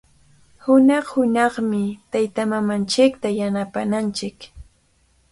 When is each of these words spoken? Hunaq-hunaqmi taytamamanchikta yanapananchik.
Hunaq-hunaqmi 0.63 1.83
taytamamanchikta 2.11 3.27
yanapananchik. 3.39 4.37